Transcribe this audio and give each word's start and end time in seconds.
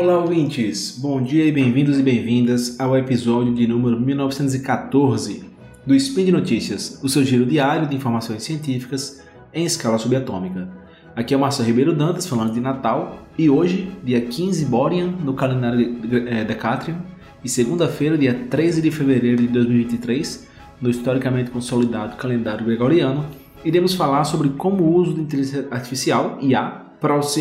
Olá, 0.00 0.18
ouvintes! 0.18 0.98
Bom 0.98 1.20
dia 1.20 1.44
e 1.44 1.52
bem-vindos 1.52 1.98
e 1.98 2.02
bem-vindas 2.02 2.80
ao 2.80 2.96
episódio 2.96 3.52
de 3.52 3.66
número 3.66 4.00
1914 4.00 5.44
do 5.84 5.94
Spin 5.94 6.24
de 6.24 6.32
Notícias, 6.32 6.98
o 7.02 7.08
seu 7.08 7.22
giro 7.22 7.44
diário 7.44 7.86
de 7.86 7.96
informações 7.96 8.42
científicas 8.42 9.22
em 9.52 9.66
escala 9.66 9.98
subatômica. 9.98 10.70
Aqui 11.14 11.34
é 11.34 11.36
o 11.36 11.40
Márcio 11.40 11.66
Ribeiro 11.66 11.94
Dantas 11.94 12.26
falando 12.26 12.54
de 12.54 12.60
Natal 12.60 13.26
e 13.36 13.50
hoje, 13.50 13.92
dia 14.02 14.22
15 14.22 14.64
Borean, 14.64 15.08
no 15.22 15.34
calendário 15.34 15.94
é, 16.28 16.44
Decatrium, 16.44 16.96
e 17.44 17.48
segunda-feira, 17.50 18.16
dia 18.16 18.32
13 18.48 18.80
de 18.80 18.90
fevereiro 18.90 19.42
de 19.42 19.48
2023, 19.48 20.48
no 20.80 20.88
historicamente 20.88 21.50
consolidado 21.50 22.16
calendário 22.16 22.64
gregoriano, 22.64 23.26
iremos 23.62 23.92
falar 23.94 24.24
sobre 24.24 24.48
como 24.48 24.82
o 24.82 24.94
uso 24.94 25.12
de 25.12 25.20
inteligência 25.20 25.68
artificial, 25.70 26.38
IA, 26.40 26.89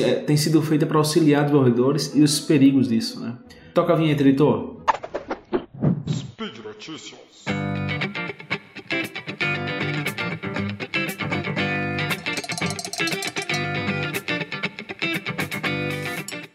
é, 0.04 0.16
tem 0.16 0.38
sido 0.38 0.62
feita 0.62 0.86
para 0.86 0.98
auxiliar 0.98 1.44
desenvolvedores 1.44 2.16
e 2.16 2.22
os 2.22 2.40
perigos 2.40 2.88
disso. 2.88 3.20
Né? 3.20 3.36
Toca 3.74 3.94
a 3.94 3.96
vinheta, 3.96 4.22
editor. 4.22 4.78
Speed 6.08 6.60
Notícias. 6.64 7.20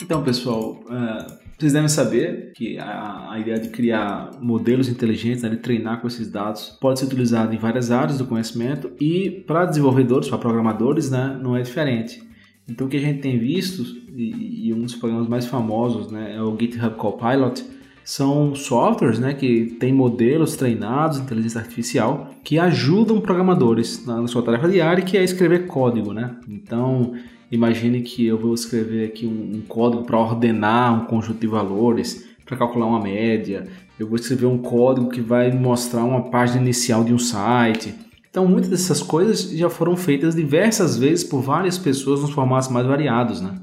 Então, 0.02 0.22
pessoal, 0.22 0.80
uh, 0.84 1.44
vocês 1.58 1.72
devem 1.72 1.88
saber 1.88 2.52
que 2.54 2.78
a, 2.78 3.32
a, 3.32 3.38
ideia 3.38 3.58
de 3.58 3.68
criar 3.68 4.30
modelos 4.40 4.88
inteligentes, 4.88 5.42
né, 5.42 5.48
de 5.48 5.56
treinar 5.56 6.00
com 6.00 6.06
esses 6.06 6.30
dados, 6.30 6.76
pode 6.80 7.00
ser 7.00 7.06
utilizada 7.06 7.54
em 7.54 7.58
várias 7.58 7.90
áreas 7.90 8.18
do 8.18 8.26
conhecimento 8.26 8.92
e 9.00 9.30
para 9.46 9.64
desenvolvedores, 9.64 10.28
para 10.28 10.38
programadores, 10.38 11.10
né, 11.10 11.38
não 11.42 11.56
é 11.56 11.62
diferente. 11.62 12.22
Então, 12.68 12.86
o 12.86 12.90
que 12.90 12.96
a 12.96 13.00
gente 13.00 13.20
tem 13.20 13.38
visto, 13.38 13.82
e, 14.16 14.68
e 14.68 14.72
um 14.72 14.82
dos 14.82 14.94
programas 14.94 15.28
mais 15.28 15.46
famosos 15.46 16.10
né, 16.10 16.34
é 16.36 16.42
o 16.42 16.56
GitHub 16.58 16.96
Copilot, 16.96 17.62
são 18.02 18.54
softwares 18.54 19.18
né, 19.18 19.34
que 19.34 19.76
têm 19.78 19.92
modelos 19.92 20.56
treinados, 20.56 21.18
inteligência 21.18 21.60
artificial, 21.60 22.30
que 22.42 22.58
ajudam 22.58 23.20
programadores 23.20 24.04
na, 24.06 24.20
na 24.20 24.26
sua 24.26 24.42
tarefa 24.42 24.68
diária, 24.68 25.02
que 25.02 25.16
é 25.16 25.24
escrever 25.24 25.66
código. 25.66 26.12
Né? 26.12 26.36
Então, 26.48 27.14
Imagine 27.54 28.00
que 28.00 28.26
eu 28.26 28.36
vou 28.36 28.52
escrever 28.52 29.06
aqui 29.06 29.26
um, 29.26 29.58
um 29.58 29.60
código 29.60 30.02
para 30.02 30.18
ordenar 30.18 30.92
um 30.92 31.06
conjunto 31.06 31.38
de 31.38 31.46
valores, 31.46 32.28
para 32.44 32.56
calcular 32.56 32.86
uma 32.86 33.00
média. 33.00 33.68
Eu 33.96 34.08
vou 34.08 34.16
escrever 34.16 34.46
um 34.46 34.58
código 34.58 35.08
que 35.08 35.20
vai 35.20 35.52
mostrar 35.52 36.04
uma 36.04 36.30
página 36.30 36.60
inicial 36.60 37.04
de 37.04 37.14
um 37.14 37.18
site. 37.18 37.94
Então, 38.34 38.48
muitas 38.48 38.68
dessas 38.68 39.00
coisas 39.00 39.48
já 39.52 39.70
foram 39.70 39.96
feitas 39.96 40.34
diversas 40.34 40.96
vezes 40.98 41.22
por 41.22 41.40
várias 41.40 41.78
pessoas 41.78 42.20
nos 42.20 42.30
formatos 42.30 42.68
mais 42.68 42.84
variados, 42.84 43.40
né? 43.40 43.54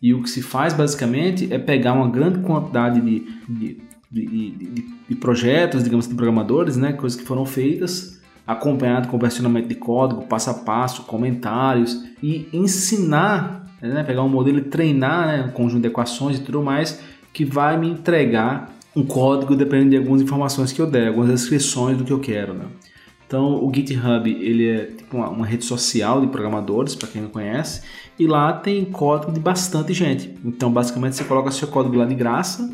E 0.00 0.14
o 0.14 0.22
que 0.22 0.30
se 0.30 0.40
faz 0.40 0.72
basicamente 0.72 1.52
é 1.52 1.58
pegar 1.58 1.94
uma 1.94 2.08
grande 2.08 2.38
quantidade 2.38 3.00
de, 3.00 3.26
de, 3.48 3.76
de, 4.08 4.50
de, 4.52 4.84
de 5.08 5.14
projetos, 5.16 5.82
digamos, 5.82 6.06
de 6.06 6.14
programadores, 6.14 6.76
né? 6.76 6.92
Coisas 6.92 7.18
que 7.18 7.26
foram 7.26 7.44
feitas 7.44 8.22
acompanhado 8.46 9.08
com 9.08 9.18
versionamento 9.18 9.66
de 9.66 9.74
código, 9.74 10.22
passo 10.28 10.50
a 10.50 10.54
passo, 10.54 11.02
comentários 11.02 12.04
e 12.22 12.48
ensinar, 12.52 13.66
né, 13.82 14.04
pegar 14.04 14.22
um 14.22 14.28
modelo 14.28 14.58
e 14.58 14.62
treinar 14.62 15.26
né, 15.26 15.44
um 15.48 15.50
conjunto 15.50 15.82
de 15.82 15.88
equações 15.88 16.38
e 16.38 16.42
tudo 16.42 16.62
mais 16.62 17.00
que 17.32 17.44
vai 17.44 17.76
me 17.76 17.88
entregar 17.88 18.72
um 18.94 19.04
código 19.04 19.56
dependendo 19.56 19.90
de 19.90 19.96
algumas 19.96 20.22
informações 20.22 20.72
que 20.72 20.80
eu 20.80 20.86
der, 20.88 21.08
algumas 21.08 21.30
descrições 21.30 21.98
do 21.98 22.04
que 22.04 22.12
eu 22.12 22.20
quero. 22.20 22.54
Né? 22.54 22.66
Então 23.34 23.64
o 23.64 23.74
GitHub 23.74 24.30
ele 24.30 24.68
é 24.68 24.84
tipo 24.84 25.16
uma, 25.16 25.28
uma 25.28 25.44
rede 25.44 25.64
social 25.64 26.20
de 26.20 26.28
programadores, 26.28 26.94
para 26.94 27.08
quem 27.08 27.20
não 27.20 27.28
conhece, 27.28 27.82
e 28.16 28.28
lá 28.28 28.52
tem 28.52 28.84
código 28.84 29.32
de 29.32 29.40
bastante 29.40 29.92
gente. 29.92 30.32
Então 30.44 30.70
basicamente 30.70 31.16
você 31.16 31.24
coloca 31.24 31.50
seu 31.50 31.66
código 31.66 31.96
lá 31.96 32.04
de 32.04 32.14
graça 32.14 32.70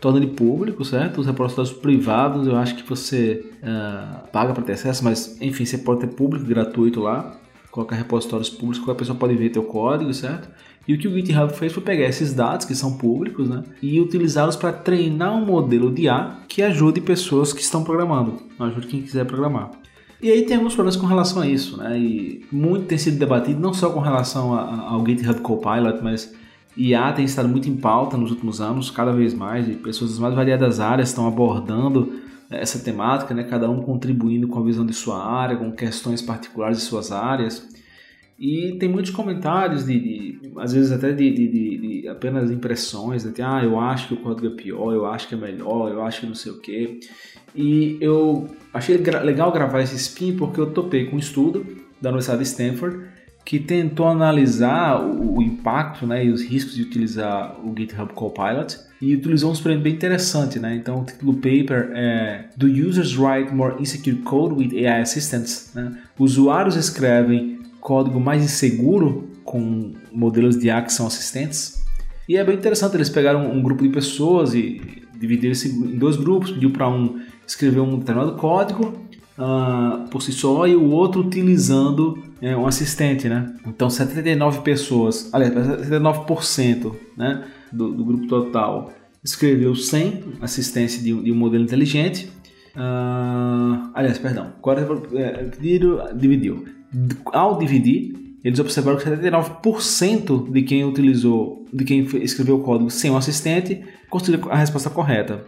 torna 0.00 0.18
ele 0.18 0.28
público, 0.28 0.84
certo? 0.84 1.20
Os 1.20 1.26
repositórios 1.26 1.72
privados, 1.72 2.46
eu 2.46 2.54
acho 2.56 2.74
que 2.76 2.86
você 2.86 3.50
uh, 3.62 4.28
paga 4.30 4.52
para 4.52 4.62
ter 4.62 4.72
acesso, 4.72 5.02
mas 5.02 5.40
enfim, 5.40 5.64
você 5.64 5.78
pode 5.78 6.00
ter 6.00 6.08
público, 6.08 6.44
gratuito 6.44 7.00
lá, 7.00 7.40
colocar 7.70 7.96
repositórios 7.96 8.50
públicos, 8.50 8.78
qualquer 8.78 8.98
pessoa 8.98 9.18
pode 9.18 9.34
ver 9.34 9.48
teu 9.48 9.62
código, 9.62 10.12
certo? 10.12 10.48
E 10.86 10.92
o 10.92 10.98
que 10.98 11.08
o 11.08 11.14
GitHub 11.14 11.50
fez 11.54 11.72
foi 11.72 11.82
pegar 11.82 12.04
esses 12.04 12.34
dados 12.34 12.66
que 12.66 12.74
são 12.74 12.98
públicos, 12.98 13.48
né, 13.48 13.62
e 13.80 13.98
utilizá-los 13.98 14.56
para 14.56 14.72
treinar 14.72 15.34
um 15.34 15.46
modelo 15.46 15.90
de 15.90 16.02
IA 16.02 16.40
que 16.46 16.62
ajude 16.62 17.00
pessoas 17.00 17.52
que 17.52 17.62
estão 17.62 17.82
programando, 17.82 18.42
ajude 18.60 18.86
quem 18.86 19.00
quiser 19.00 19.24
programar. 19.24 19.70
E 20.24 20.32
aí 20.32 20.46
tem 20.46 20.56
alguns 20.56 20.72
problemas 20.74 20.96
com 20.96 21.06
relação 21.06 21.42
a 21.42 21.46
isso, 21.46 21.76
né? 21.76 21.98
E 21.98 22.46
muito 22.50 22.86
tem 22.86 22.96
sido 22.96 23.18
debatido 23.18 23.60
não 23.60 23.74
só 23.74 23.90
com 23.90 24.00
relação 24.00 24.54
ao 24.54 25.04
GitHub 25.04 25.38
Copilot, 25.42 26.02
mas 26.02 26.34
IA 26.74 27.12
tem 27.12 27.26
estado 27.26 27.46
muito 27.46 27.68
em 27.68 27.76
pauta 27.76 28.16
nos 28.16 28.30
últimos 28.30 28.58
anos, 28.58 28.90
cada 28.90 29.12
vez 29.12 29.34
mais, 29.34 29.68
e 29.68 29.74
pessoas 29.74 30.12
das 30.12 30.18
mais 30.18 30.34
variadas 30.34 30.80
áreas 30.80 31.10
estão 31.10 31.28
abordando 31.28 32.22
eh, 32.50 32.58
essa 32.58 32.78
temática, 32.78 33.34
né? 33.34 33.44
cada 33.44 33.68
um 33.68 33.82
contribuindo 33.82 34.48
com 34.48 34.58
a 34.58 34.62
visão 34.62 34.86
de 34.86 34.94
sua 34.94 35.22
área, 35.22 35.58
com 35.58 35.70
questões 35.70 36.22
particulares 36.22 36.78
de 36.78 36.84
suas 36.84 37.12
áreas. 37.12 37.68
E 38.44 38.76
tem 38.78 38.90
muitos 38.90 39.10
comentários, 39.10 39.86
de, 39.86 39.98
de 39.98 40.52
às 40.58 40.74
vezes 40.74 40.92
até 40.92 41.12
de, 41.12 41.32
de, 41.32 41.48
de 41.48 42.08
apenas 42.08 42.50
impressões, 42.50 43.24
né? 43.24 43.32
ah, 43.42 43.64
eu 43.64 43.80
acho 43.80 44.08
que 44.08 44.14
o 44.14 44.16
código 44.18 44.48
é 44.48 44.50
pior, 44.50 44.92
eu 44.92 45.06
acho 45.06 45.26
que 45.26 45.34
é 45.34 45.38
melhor, 45.38 45.90
eu 45.90 46.02
acho 46.02 46.20
que 46.20 46.26
não 46.26 46.34
sei 46.34 46.52
o 46.52 46.60
que. 46.60 47.00
E 47.56 47.96
eu 48.02 48.46
achei 48.74 48.98
legal 48.98 49.50
gravar 49.50 49.80
esse 49.80 49.96
spin 49.96 50.36
porque 50.36 50.60
eu 50.60 50.66
topei 50.72 51.06
com 51.06 51.16
um 51.16 51.18
estudo 51.18 51.64
da 52.02 52.10
Universidade 52.10 52.42
de 52.42 52.48
Stanford 52.50 53.06
que 53.46 53.58
tentou 53.58 54.08
analisar 54.08 55.00
o, 55.00 55.36
o, 55.36 55.42
impacto 55.42 56.06
né, 56.06 56.26
e 56.26 56.30
os 56.30 56.42
riscos 56.42 56.74
de 56.74 56.82
utilizar 56.82 57.56
o 57.64 57.74
GitHub 57.74 58.12
Copilot 58.12 58.76
e 59.00 59.14
utilizou 59.14 59.50
um 59.50 59.52
experimento 59.54 59.84
bem 59.84 59.94
interessante. 59.94 60.58
Né? 60.58 60.74
Então, 60.76 61.00
o 61.00 61.04
título 61.04 61.32
do 61.32 61.38
paper 61.38 61.92
é 61.94 62.46
Do 62.56 62.66
Users 62.66 63.16
Write 63.16 63.54
More 63.54 63.80
Insecure 63.80 64.16
Code 64.16 64.54
with 64.54 64.86
AI 64.86 65.00
Assistants? 65.00 65.72
Né? 65.74 65.98
Usuários 66.18 66.76
escrevem 66.76 67.53
código 67.84 68.18
mais 68.18 68.42
inseguro 68.42 69.28
com 69.44 69.92
modelos 70.10 70.58
de 70.58 70.68
IA 70.68 70.80
que 70.80 70.92
são 70.92 71.06
assistentes? 71.06 71.84
E 72.26 72.38
é 72.38 72.42
bem 72.42 72.56
interessante, 72.56 72.96
eles 72.96 73.10
pegaram 73.10 73.52
um 73.52 73.62
grupo 73.62 73.82
de 73.82 73.90
pessoas 73.90 74.54
e 74.54 74.80
dividiram 75.20 75.54
se 75.54 75.68
em 75.68 75.98
dois 75.98 76.16
grupos, 76.16 76.50
pediu 76.50 76.70
para 76.70 76.88
um 76.88 77.20
escrever 77.46 77.80
um 77.80 77.98
determinado 77.98 78.36
código 78.36 78.94
uh, 79.38 80.08
por 80.08 80.22
si 80.22 80.32
só 80.32 80.66
e 80.66 80.74
o 80.74 80.90
outro 80.90 81.20
utilizando 81.20 82.18
é, 82.40 82.56
um 82.56 82.66
assistente, 82.66 83.28
né? 83.28 83.54
Então 83.66 83.90
79 83.90 84.62
pessoas, 84.62 85.28
aliás, 85.30 85.52
79% 85.54 86.90
né, 87.18 87.44
do, 87.70 87.92
do, 87.92 88.02
grupo 88.02 88.26
total 88.26 88.92
escreveu 89.22 89.74
sem 89.76 90.24
assistência 90.40 91.02
de, 91.02 91.12
de 91.22 91.30
um 91.30 91.36
modelo 91.36 91.62
inteligente. 91.62 92.30
Uh, 92.74 93.90
aliás, 93.92 94.18
perdão, 94.18 94.52
é, 95.14 95.50
dividiu. 96.14 96.64
Ao 97.32 97.58
dividir, 97.58 98.14
eles 98.44 98.58
observaram 98.58 98.98
que 98.98 99.04
79% 99.04 100.52
de 100.52 100.62
quem 100.62 100.84
utilizou, 100.84 101.64
de 101.72 101.84
quem 101.84 102.00
escreveu 102.22 102.56
o 102.56 102.62
código 102.62 102.90
sem 102.90 103.10
um 103.10 103.16
assistente, 103.16 103.82
conseguiu 104.10 104.50
a 104.50 104.56
resposta 104.56 104.90
correta. 104.90 105.44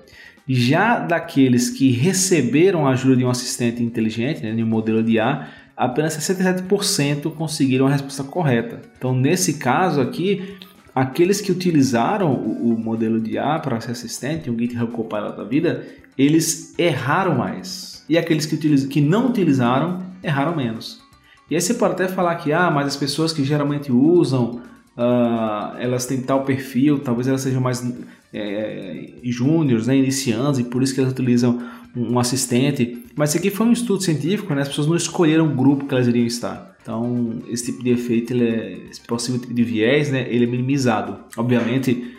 Já 0.48 1.00
daqueles 1.00 1.68
que 1.68 1.90
receberam 1.90 2.86
a 2.86 2.90
ajuda 2.90 3.16
de 3.16 3.24
um 3.24 3.30
assistente 3.30 3.82
inteligente, 3.82 4.42
né, 4.42 4.54
de 4.54 4.62
um 4.62 4.66
modelo 4.66 5.02
de 5.02 5.12
IA, 5.12 5.48
apenas 5.76 6.16
67% 6.16 7.30
conseguiram 7.34 7.86
a 7.86 7.90
resposta 7.90 8.24
correta. 8.24 8.80
Então, 8.96 9.14
nesse 9.14 9.54
caso 9.54 10.00
aqui, 10.00 10.56
aqueles 10.94 11.40
que 11.40 11.52
utilizaram 11.52 12.32
o, 12.32 12.72
o 12.72 12.78
modelo 12.78 13.20
de 13.20 13.32
IA 13.32 13.58
para 13.58 13.80
ser 13.80 13.90
assistente, 13.90 14.48
o 14.48 14.58
GitHub 14.58 14.90
Copilot 14.92 15.36
da 15.36 15.44
vida, 15.44 15.84
eles 16.16 16.74
erraram 16.78 17.36
mais. 17.36 18.04
E 18.08 18.16
aqueles 18.16 18.46
que, 18.46 18.54
utilizam, 18.54 18.88
que 18.88 19.00
não 19.02 19.26
utilizaram, 19.28 20.00
erraram 20.22 20.56
menos. 20.56 21.04
E 21.50 21.54
aí 21.54 21.60
você 21.60 21.74
pode 21.74 21.94
até 21.94 22.08
falar 22.08 22.34
que, 22.36 22.52
ah, 22.52 22.70
mas 22.70 22.86
as 22.88 22.96
pessoas 22.96 23.32
que 23.32 23.44
geralmente 23.44 23.92
usam 23.92 24.60
Uh, 24.96 25.76
elas 25.78 26.06
têm 26.06 26.22
tal 26.22 26.42
perfil, 26.42 26.98
talvez 26.98 27.28
elas 27.28 27.42
sejam 27.42 27.60
mais 27.60 27.86
é, 28.32 29.10
júniores, 29.22 29.86
né, 29.86 29.94
iniciantes, 29.94 30.58
e 30.58 30.64
por 30.64 30.82
isso 30.82 30.94
que 30.94 31.00
elas 31.00 31.12
utilizam 31.12 31.62
um, 31.94 32.18
assistente. 32.18 33.04
Mas 33.14 33.30
isso 33.30 33.38
aqui 33.38 33.50
foi 33.50 33.66
um 33.66 33.72
estudo 33.72 34.02
científico, 34.02 34.54
né, 34.54 34.62
as 34.62 34.68
pessoas 34.68 34.86
não 34.86 34.96
escolheram 34.96 35.46
o 35.46 35.54
grupo 35.54 35.84
que 35.84 35.94
elas 35.94 36.06
iriam 36.06 36.26
estar. 36.26 36.74
Então, 36.80 37.42
esse 37.50 37.66
tipo 37.66 37.84
de 37.84 37.90
efeito, 37.90 38.32
é, 38.32 38.78
esse 38.90 39.02
possível 39.02 39.38
tipo 39.38 39.52
de 39.52 39.62
viés, 39.62 40.10
né, 40.10 40.26
ele 40.30 40.44
é 40.44 40.46
minimizado. 40.46 41.18
Obviamente, 41.36 42.14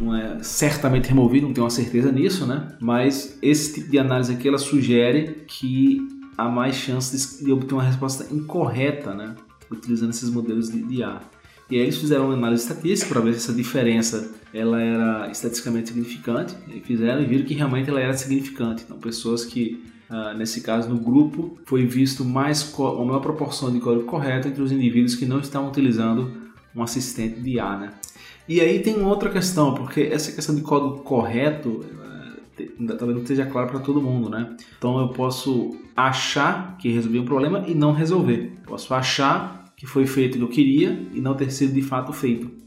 não 0.00 0.14
é 0.14 0.38
certamente 0.40 1.08
removido, 1.08 1.46
não 1.46 1.54
tenho 1.54 1.64
uma 1.64 1.70
certeza 1.70 2.12
nisso, 2.12 2.46
né? 2.46 2.68
Mas 2.80 3.38
esse 3.42 3.74
tipo 3.74 3.90
de 3.90 3.98
análise 3.98 4.32
aqui, 4.32 4.46
ela 4.46 4.58
sugere 4.58 5.42
que 5.48 6.06
há 6.38 6.48
mais 6.48 6.76
chances 6.76 7.40
de 7.44 7.50
obter 7.50 7.74
uma 7.74 7.82
resposta 7.82 8.32
incorreta, 8.32 9.12
né? 9.12 9.34
Utilizando 9.68 10.10
esses 10.10 10.30
modelos 10.30 10.70
de 10.70 10.78
IA. 10.94 11.20
E 11.68 11.76
aí 11.76 11.82
eles 11.82 11.98
fizeram 11.98 12.26
uma 12.26 12.34
análise 12.34 12.62
estatística 12.62 13.12
para 13.12 13.20
ver 13.20 13.32
se 13.34 13.38
essa 13.40 13.52
diferença 13.52 14.30
ela 14.54 14.80
era 14.80 15.30
estatisticamente 15.30 15.88
significante. 15.88 16.54
E 16.68 16.80
fizeram 16.80 17.20
e 17.20 17.26
viram 17.26 17.44
que 17.44 17.54
realmente 17.54 17.90
ela 17.90 18.00
era 18.00 18.16
significante. 18.16 18.84
Então, 18.84 18.98
pessoas 18.98 19.44
que, 19.44 19.84
ah, 20.08 20.32
nesse 20.32 20.62
caso, 20.62 20.88
no 20.88 20.98
grupo, 20.98 21.58
foi 21.66 21.84
visto 21.84 22.24
mais 22.24 22.72
uma 22.78 23.04
maior 23.04 23.20
proporção 23.20 23.70
de 23.70 23.80
código 23.80 24.04
correto 24.04 24.48
entre 24.48 24.62
os 24.62 24.72
indivíduos 24.72 25.16
que 25.16 25.26
não 25.26 25.40
estavam 25.40 25.68
utilizando 25.68 26.32
um 26.74 26.82
assistente 26.82 27.40
de 27.40 27.56
IA, 27.56 27.76
né? 27.76 27.92
E 28.48 28.60
aí 28.60 28.78
tem 28.80 29.02
outra 29.02 29.28
questão, 29.28 29.74
porque 29.74 30.00
essa 30.00 30.32
questão 30.32 30.54
de 30.54 30.62
código 30.62 31.02
correto 31.02 31.84
talvez 32.88 33.14
não 33.14 33.22
esteja 33.22 33.46
claro 33.46 33.68
para 33.68 33.80
todo 33.80 34.00
mundo, 34.00 34.28
né? 34.28 34.56
Então 34.76 34.98
eu 34.98 35.08
posso 35.08 35.76
achar 35.96 36.76
que 36.78 36.88
resolvi 36.90 37.18
um 37.18 37.24
problema 37.24 37.64
e 37.66 37.74
não 37.74 37.92
resolver. 37.92 38.52
Posso 38.66 38.92
achar 38.94 39.72
que 39.76 39.86
foi 39.86 40.06
feito 40.06 40.34
o 40.34 40.38
que 40.38 40.44
eu 40.44 40.48
queria 40.48 41.02
e 41.14 41.20
não 41.20 41.34
ter 41.34 41.50
sido 41.50 41.72
de 41.72 41.82
fato 41.82 42.12
feito. 42.12 42.58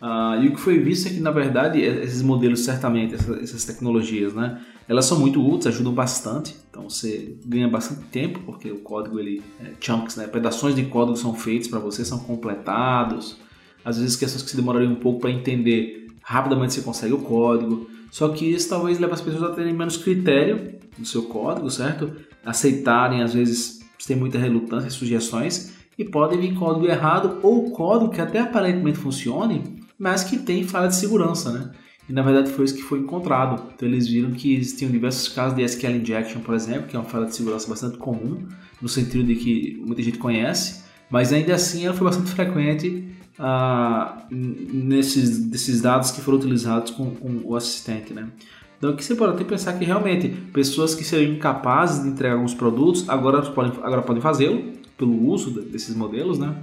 Uh, 0.00 0.42
e 0.42 0.48
o 0.48 0.52
que 0.52 0.60
foi 0.60 0.78
visto 0.78 1.08
é 1.08 1.10
que, 1.10 1.20
na 1.20 1.30
verdade, 1.30 1.80
esses 1.80 2.20
modelos, 2.20 2.60
certamente, 2.60 3.14
essas, 3.14 3.42
essas, 3.42 3.64
tecnologias, 3.64 4.34
né, 4.34 4.60
elas 4.86 5.06
são 5.06 5.18
muito 5.18 5.40
úteis, 5.40 5.74
ajudam 5.74 5.92
bastante. 5.92 6.54
Então, 6.68 6.88
você 6.88 7.36
ganha 7.46 7.66
bastante 7.66 8.02
tempo, 8.04 8.40
porque 8.44 8.70
o 8.70 8.78
código, 8.78 9.18
ele, 9.18 9.42
é, 9.60 9.72
chunks, 9.80 10.16
né, 10.16 10.26
pedaços 10.26 10.74
de 10.74 10.84
código 10.84 11.16
são 11.16 11.34
feitos 11.34 11.68
para 11.68 11.78
você, 11.78 12.04
são 12.04 12.18
completados. 12.18 13.38
Às 13.84 13.98
vezes, 13.98 14.16
questões 14.16 14.42
que 14.42 14.50
se 14.50 14.56
demorariam 14.56 14.92
um 14.92 14.96
pouco 14.96 15.20
para 15.20 15.30
entender, 15.30 16.05
rapidamente 16.26 16.74
você 16.74 16.82
consegue 16.82 17.14
o 17.14 17.18
código. 17.18 17.88
Só 18.10 18.28
que 18.30 18.44
isso 18.44 18.68
talvez 18.68 18.98
leve 18.98 19.12
as 19.12 19.20
pessoas 19.20 19.44
a 19.44 19.54
terem 19.54 19.72
menos 19.72 19.96
critério 19.96 20.74
no 20.98 21.06
seu 21.06 21.22
código, 21.22 21.70
certo? 21.70 22.16
Aceitarem, 22.44 23.22
às 23.22 23.32
vezes, 23.32 23.80
tem 24.06 24.16
muita 24.16 24.38
relutância 24.38 24.90
sugestões, 24.90 25.74
e 25.98 26.04
pode 26.04 26.36
vir 26.36 26.54
código 26.54 26.86
errado 26.86 27.38
ou 27.42 27.70
código 27.70 28.10
que 28.10 28.20
até 28.20 28.40
aparentemente 28.40 28.98
funcione, 28.98 29.80
mas 29.98 30.24
que 30.24 30.36
tem 30.36 30.64
falha 30.64 30.88
de 30.88 30.96
segurança, 30.96 31.52
né? 31.52 31.70
E 32.08 32.12
na 32.12 32.22
verdade 32.22 32.50
foi 32.50 32.64
isso 32.64 32.74
que 32.74 32.82
foi 32.82 33.00
encontrado. 33.00 33.70
Então 33.74 33.88
eles 33.88 34.06
viram 34.06 34.30
que 34.32 34.54
existiam 34.54 34.90
diversos 34.90 35.28
casos 35.28 35.56
de 35.56 35.64
SQL 35.64 35.96
injection, 35.96 36.40
por 36.40 36.54
exemplo, 36.54 36.86
que 36.86 36.96
é 36.96 36.98
uma 36.98 37.08
falha 37.08 37.26
de 37.26 37.34
segurança 37.34 37.68
bastante 37.68 37.98
comum, 37.98 38.46
no 38.80 38.88
sentido 38.88 39.24
de 39.24 39.34
que 39.36 39.82
muita 39.84 40.02
gente 40.02 40.18
conhece, 40.18 40.82
mas 41.10 41.32
ainda 41.32 41.54
assim 41.54 41.86
ela 41.86 41.94
foi 41.94 42.04
bastante 42.04 42.30
frequente 42.30 43.15
nesses 44.30 45.38
desses 45.46 45.80
dados 45.82 46.10
que 46.10 46.20
foram 46.20 46.38
utilizados 46.38 46.90
com, 46.90 47.14
com 47.14 47.40
o 47.44 47.54
assistente, 47.54 48.14
né? 48.14 48.28
Então 48.78 48.90
aqui 48.90 49.04
você 49.04 49.14
pode 49.14 49.34
até 49.34 49.44
pensar 49.44 49.72
que 49.74 49.84
realmente 49.84 50.28
pessoas 50.28 50.94
que 50.94 51.04
seriam 51.04 51.32
incapazes 51.32 52.02
de 52.02 52.08
entregar 52.08 52.34
alguns 52.34 52.54
produtos 52.54 53.08
agora 53.08 53.42
podem, 53.42 53.72
agora 53.82 54.02
podem 54.02 54.22
fazê-lo 54.22 54.72
pelo 54.98 55.28
uso 55.28 55.50
desses 55.62 55.94
modelos, 55.94 56.38
né? 56.38 56.54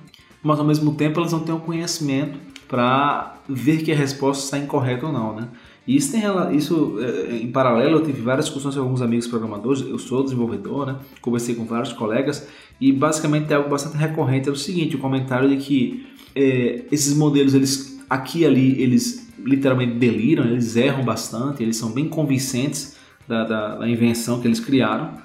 Mas 0.41 0.59
ao 0.59 0.65
mesmo 0.65 0.95
tempo 0.95 1.19
elas 1.19 1.31
não 1.31 1.39
têm 1.39 1.55
o 1.55 1.59
conhecimento 1.59 2.37
para 2.67 3.35
ver 3.47 3.83
que 3.83 3.91
a 3.91 3.95
resposta 3.95 4.43
está 4.43 4.57
incorreta 4.57 5.05
ou 5.05 5.13
não, 5.13 5.35
né? 5.35 5.47
E 5.85 5.97
isso, 5.97 6.12
tem, 6.12 6.21
isso 6.56 6.97
é, 7.00 7.38
em 7.38 7.51
paralelo, 7.51 7.97
eu 7.97 8.06
tive 8.06 8.21
várias 8.21 8.45
discussões 8.45 8.75
com 8.75 8.81
alguns 8.81 9.01
amigos 9.01 9.27
programadores, 9.27 9.81
eu 9.81 10.00
sou 10.00 10.24
desenvolvedor, 10.24 10.85
né? 10.85 10.95
Conversei 11.21 11.56
com 11.56 11.65
vários 11.65 11.91
colegas 11.91 12.47
e 12.80 12.91
basicamente 12.91 13.51
é 13.51 13.56
algo 13.56 13.69
bastante 13.69 13.97
recorrente 13.97 14.47
é 14.47 14.51
o 14.51 14.56
seguinte, 14.56 14.95
o 14.95 15.00
comentário 15.00 15.50
de 15.50 15.57
que 15.57 16.07
é, 16.35 16.85
esses 16.91 17.15
modelos, 17.15 17.53
eles 17.53 18.01
aqui 18.09 18.39
e 18.39 18.45
ali, 18.45 18.81
eles 18.81 19.31
literalmente 19.39 19.95
deliram, 19.95 20.45
eles 20.45 20.75
erram 20.75 21.03
bastante, 21.03 21.62
eles 21.62 21.75
são 21.75 21.91
bem 21.91 22.07
convincentes 22.07 22.95
da, 23.27 23.44
da, 23.44 23.75
da 23.75 23.89
invenção 23.89 24.39
que 24.39 24.47
eles 24.47 24.59
criaram. 24.59 25.21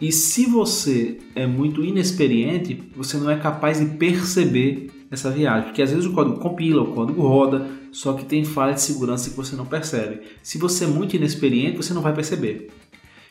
E 0.00 0.12
se 0.12 0.46
você 0.46 1.18
é 1.34 1.46
muito 1.46 1.82
inexperiente, 1.84 2.82
você 2.94 3.16
não 3.16 3.30
é 3.30 3.36
capaz 3.36 3.80
de 3.80 3.86
perceber 3.96 4.90
essa 5.16 5.30
viagem, 5.30 5.64
porque 5.64 5.82
às 5.82 5.90
vezes 5.90 6.06
o 6.06 6.12
código 6.12 6.38
compila, 6.38 6.82
o 6.82 6.92
código 6.92 7.22
roda, 7.22 7.66
só 7.92 8.12
que 8.12 8.24
tem 8.24 8.44
falha 8.44 8.74
de 8.74 8.80
segurança 8.80 9.30
que 9.30 9.36
você 9.36 9.56
não 9.56 9.66
percebe. 9.66 10.20
Se 10.42 10.58
você 10.58 10.84
é 10.84 10.86
muito 10.86 11.16
inexperiente, 11.16 11.76
você 11.76 11.92
não 11.92 12.02
vai 12.02 12.14
perceber. 12.14 12.70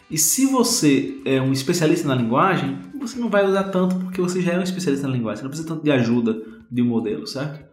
E 0.09 0.17
se 0.17 0.45
você 0.45 1.19
é 1.25 1.41
um 1.41 1.51
especialista 1.51 2.07
na 2.07 2.15
linguagem, 2.15 2.77
você 2.99 3.19
não 3.19 3.29
vai 3.29 3.45
usar 3.45 3.63
tanto 3.65 3.95
porque 3.95 4.21
você 4.21 4.41
já 4.41 4.53
é 4.53 4.59
um 4.59 4.63
especialista 4.63 5.07
na 5.07 5.13
linguagem, 5.13 5.37
você 5.37 5.43
não 5.43 5.49
precisa 5.49 5.67
tanto 5.67 5.83
de 5.83 5.91
ajuda 5.91 6.41
de 6.69 6.81
um 6.81 6.85
modelo, 6.85 7.25
certo? 7.25 7.63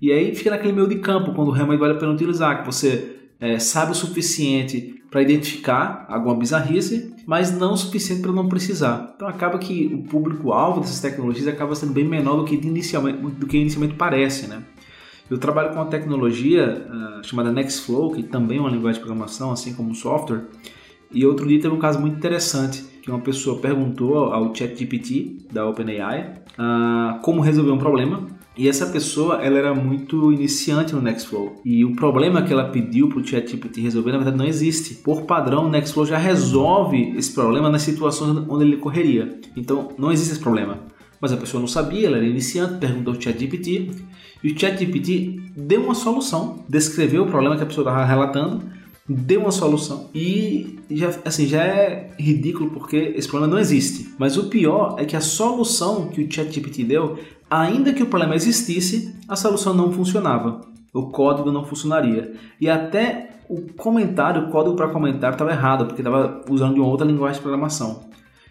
E 0.00 0.10
aí 0.10 0.34
fica 0.34 0.50
naquele 0.50 0.72
meio 0.72 0.88
de 0.88 0.96
campo, 0.96 1.32
quando 1.32 1.50
realmente 1.50 1.78
vale 1.78 1.94
a 1.94 1.96
pena 1.96 2.12
utilizar, 2.12 2.60
que 2.60 2.66
você 2.66 3.21
é, 3.42 3.58
sabe 3.58 3.90
o 3.90 3.94
suficiente 3.94 5.02
para 5.10 5.20
identificar 5.20 6.06
alguma 6.08 6.36
bizarrice, 6.36 7.12
mas 7.26 7.50
não 7.50 7.72
o 7.72 7.76
suficiente 7.76 8.22
para 8.22 8.30
não 8.30 8.48
precisar. 8.48 9.12
Então 9.16 9.26
acaba 9.26 9.58
que 9.58 9.92
o 9.92 10.04
público-alvo 10.04 10.80
dessas 10.80 11.00
tecnologias 11.00 11.48
acaba 11.48 11.74
sendo 11.74 11.92
bem 11.92 12.06
menor 12.06 12.36
do 12.36 12.44
que 12.44 12.54
inicialmente, 12.54 13.18
do 13.18 13.46
que 13.48 13.58
inicialmente 13.58 13.94
parece, 13.94 14.46
né? 14.46 14.62
Eu 15.28 15.38
trabalho 15.38 15.70
com 15.70 15.76
uma 15.76 15.86
tecnologia 15.86 16.86
uh, 16.86 17.26
chamada 17.26 17.50
Nextflow, 17.50 18.12
que 18.12 18.22
também 18.22 18.58
é 18.58 18.60
uma 18.60 18.70
linguagem 18.70 19.00
de 19.00 19.06
programação, 19.06 19.50
assim 19.50 19.74
como 19.74 19.90
o 19.90 19.94
software, 19.94 20.44
e 21.10 21.26
outro 21.26 21.48
dia 21.48 21.60
teve 21.60 21.74
um 21.74 21.80
caso 21.80 21.98
muito 21.98 22.16
interessante, 22.16 22.84
que 23.02 23.10
uma 23.10 23.18
pessoa 23.18 23.58
perguntou 23.58 24.32
ao 24.32 24.54
ChatGPT 24.54 25.38
da 25.52 25.68
OpenAI 25.68 26.34
uh, 26.56 27.20
como 27.20 27.40
resolver 27.40 27.72
um 27.72 27.78
problema. 27.78 28.28
E 28.56 28.68
essa 28.68 28.86
pessoa, 28.86 29.42
ela 29.42 29.58
era 29.58 29.74
muito 29.74 30.30
iniciante 30.30 30.94
no 30.94 31.00
Nextflow. 31.00 31.60
E 31.64 31.84
o 31.84 31.96
problema 31.96 32.42
que 32.42 32.52
ela 32.52 32.68
pediu 32.68 33.08
para 33.08 33.18
o 33.18 33.26
ChatGPT 33.26 33.80
resolver, 33.80 34.12
na 34.12 34.18
verdade, 34.18 34.36
não 34.36 34.46
existe. 34.46 34.94
Por 34.96 35.22
padrão, 35.22 35.66
o 35.66 35.70
Nextflow 35.70 36.06
já 36.06 36.18
resolve 36.18 37.14
esse 37.16 37.32
problema 37.32 37.68
nas 37.68 37.82
situações 37.82 38.44
onde 38.48 38.64
ele 38.64 38.76
correria. 38.76 39.40
Então, 39.56 39.88
não 39.98 40.12
existe 40.12 40.32
esse 40.32 40.40
problema. 40.40 40.78
Mas 41.20 41.32
a 41.32 41.36
pessoa 41.36 41.60
não 41.60 41.68
sabia, 41.68 42.06
ela 42.06 42.18
era 42.18 42.26
iniciante, 42.26 42.74
perguntou 42.74 43.14
ao 43.14 43.20
ChatGPT. 43.20 43.90
E 44.44 44.52
o 44.52 44.58
ChatGPT 44.58 45.40
deu 45.56 45.82
uma 45.82 45.94
solução, 45.94 46.64
descreveu 46.68 47.22
o 47.22 47.26
problema 47.26 47.56
que 47.56 47.62
a 47.62 47.66
pessoa 47.66 47.88
estava 47.88 48.04
relatando 48.04 48.62
dê 49.08 49.36
uma 49.36 49.50
solução. 49.50 50.10
E 50.14 50.78
já, 50.90 51.10
assim, 51.24 51.46
já 51.46 51.62
é 51.64 52.10
ridículo 52.18 52.70
porque 52.70 52.96
esse 53.16 53.28
problema 53.28 53.52
não 53.52 53.60
existe. 53.60 54.14
Mas 54.18 54.36
o 54.36 54.48
pior 54.48 54.96
é 54.98 55.04
que 55.04 55.16
a 55.16 55.20
solução 55.20 56.08
que 56.08 56.22
o 56.22 56.32
ChatGPT 56.32 56.84
deu, 56.84 57.18
ainda 57.50 57.92
que 57.92 58.02
o 58.02 58.06
problema 58.06 58.34
existisse, 58.34 59.14
a 59.28 59.36
solução 59.36 59.74
não 59.74 59.92
funcionava. 59.92 60.60
O 60.92 61.10
código 61.10 61.50
não 61.50 61.64
funcionaria. 61.64 62.34
E 62.60 62.68
até 62.68 63.30
o 63.48 63.60
comentário, 63.72 64.42
o 64.42 64.50
código 64.50 64.76
para 64.76 64.88
comentário 64.88 65.34
estava 65.34 65.50
errado, 65.50 65.86
porque 65.86 66.02
estava 66.02 66.42
usando 66.48 66.74
de 66.74 66.80
uma 66.80 66.88
outra 66.88 67.06
linguagem 67.06 67.36
de 67.36 67.42
programação. 67.42 68.04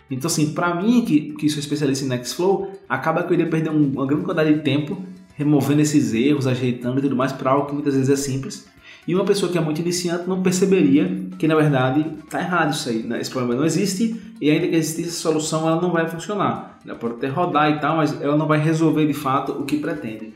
Então, 0.10 0.28
assim, 0.28 0.52
para 0.54 0.76
mim, 0.76 1.06
que, 1.06 1.34
que 1.34 1.50
sou 1.50 1.60
especialista 1.60 2.04
em 2.04 2.10
Nextflow, 2.10 2.70
acaba 2.90 3.24
que 3.24 3.30
eu 3.30 3.36
iria 3.36 3.50
perder 3.50 3.70
uma 3.70 4.06
grande 4.06 4.26
quantidade 4.26 4.54
de 4.54 4.60
tempo 4.60 5.02
removendo 5.36 5.82
esses 5.82 6.14
erros, 6.14 6.46
ajeitando 6.46 7.00
e 7.00 7.02
tudo 7.02 7.16
mais 7.16 7.32
para 7.32 7.52
algo 7.52 7.68
que 7.68 7.74
muitas 7.74 7.96
vezes 7.96 8.10
é 8.10 8.16
simples 8.16 8.71
e 9.08 9.16
uma 9.16 9.26
pessoa 9.26 9.52
que 9.52 9.58
é 9.58 9.62
muito 9.62 9.82
iniciante 9.82 10.28
não 10.28 10.42
perceberia 10.44 11.28
que 11.38 11.48
na 11.48 11.56
verdade 11.56 12.06
está 12.24 12.40
errado 12.40 12.74
isso 12.74 12.88
aí, 12.88 13.02
né? 13.02 13.20
esse 13.20 13.32
problema 13.32 13.56
não 13.56 13.66
existe 13.66 14.16
e 14.40 14.50
ainda 14.50 14.68
que 14.68 14.76
existisse 14.76 15.10
essa 15.10 15.20
solução 15.20 15.68
ela 15.68 15.82
não 15.82 15.92
vai 15.92 16.08
funcionar. 16.08 16.80
Ela 16.86 16.96
pode 16.96 17.16
até 17.16 17.28
rodar 17.28 17.72
e 17.72 17.80
tal, 17.80 17.98
mas 17.98 18.20
ela 18.22 18.38
não 18.38 18.48
vai 18.48 18.60
resolver 18.60 19.08
de 19.08 19.14
fato 19.14 19.54
o 19.54 19.66
que 19.66 19.78
pretende. 19.78 20.34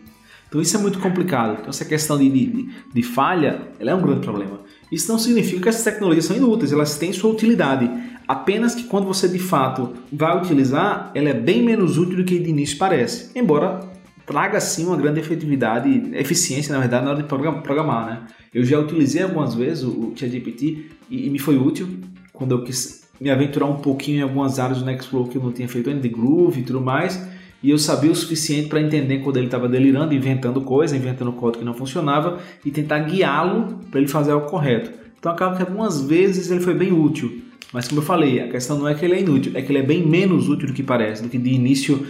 Então 0.48 0.62
isso 0.62 0.76
é 0.76 0.80
muito 0.80 1.00
complicado. 1.00 1.58
Então 1.60 1.70
essa 1.70 1.86
questão 1.86 2.18
de, 2.18 2.30
de, 2.30 2.70
de 2.92 3.04
falha 3.04 3.62
ela 3.80 3.92
é 3.92 3.96
um 3.96 4.02
grande 4.02 4.22
problema. 4.22 4.60
Isso 4.92 5.12
não 5.12 5.20
significa 5.20 5.62
que 5.62 5.70
essas 5.70 5.84
tecnologias 5.84 6.26
são 6.26 6.36
inúteis, 6.36 6.72
elas 6.72 6.98
têm 6.98 7.14
sua 7.14 7.32
utilidade. 7.32 7.90
Apenas 8.28 8.74
que 8.74 8.86
quando 8.86 9.06
você 9.06 9.28
de 9.28 9.38
fato 9.38 9.94
vai 10.12 10.36
utilizar, 10.38 11.12
ela 11.14 11.30
é 11.30 11.34
bem 11.34 11.64
menos 11.64 11.98
útil 11.98 12.18
do 12.18 12.24
que 12.24 12.40
de 12.40 12.50
início 12.50 12.78
parece. 12.78 13.30
Embora 13.38 13.95
traga 14.26 14.60
sim 14.60 14.86
uma 14.86 14.98
grande 14.98 15.20
efetividade, 15.20 16.12
eficiência 16.14 16.74
na 16.74 16.80
verdade 16.80 17.06
na 17.06 17.12
hora 17.12 17.22
de 17.22 17.28
programar, 17.28 18.06
né? 18.06 18.22
Eu 18.54 18.64
já 18.64 18.80
utilizei 18.80 19.22
algumas 19.22 19.54
vezes 19.54 19.84
o 19.84 20.14
ChatGPT 20.16 20.86
e, 21.10 21.28
e 21.28 21.30
me 21.30 21.40
foi 21.40 21.58
útil 21.58 21.88
quando 22.34 22.54
eu 22.54 22.64
quis 22.64 23.06
me 23.20 23.30
aventurar 23.30 23.66
um 23.66 23.78
pouquinho 23.78 24.20
em 24.20 24.22
algumas 24.22 24.60
áreas 24.60 24.80
do 24.80 24.86
Nextflow 24.86 25.28
que 25.28 25.38
eu 25.38 25.44
não 25.44 25.52
tinha 25.52 25.68
feito 25.68 25.90
ainda, 25.90 26.02
de 26.02 26.10
Groove 26.10 26.62
e 26.62 26.64
tudo 26.64 26.82
mais, 26.82 27.28
e 27.64 27.70
eu 27.70 27.78
sabia 27.78 28.12
o 28.12 28.16
suficiente 28.16 28.68
para 28.68 28.82
entender 28.82 29.20
quando 29.20 29.38
ele 29.38 29.48
estava 29.48 29.68
delirando, 29.68 30.14
inventando 30.14 30.62
coisa, 30.62 30.96
inventando 30.96 31.32
código 31.34 31.60
que 31.60 31.66
não 31.66 31.74
funcionava 31.74 32.40
e 32.64 32.72
tentar 32.72 33.00
guiá-lo 33.00 33.80
para 33.90 34.00
ele 34.00 34.10
fazer 34.10 34.32
algo 34.32 34.48
correto. 34.48 34.92
Então 35.18 35.32
acaba 35.32 35.56
que 35.56 35.62
algumas 35.62 36.02
vezes 36.02 36.52
ele 36.52 36.60
foi 36.60 36.76
bem 36.76 36.92
útil, 36.92 37.42
mas 37.74 37.88
como 37.88 38.02
eu 38.02 38.06
falei, 38.06 38.40
a 38.40 38.48
questão 38.48 38.78
não 38.78 38.88
é 38.88 38.94
que 38.94 39.04
ele 39.04 39.16
é 39.16 39.20
inútil, 39.20 39.52
é 39.56 39.62
que 39.62 39.72
ele 39.72 39.80
é 39.80 39.84
bem 39.84 40.06
menos 40.06 40.48
útil 40.48 40.68
do 40.68 40.74
que 40.74 40.84
parece, 40.84 41.24
do 41.24 41.30
que 41.30 41.38
de 41.38 41.50
início 41.50 42.06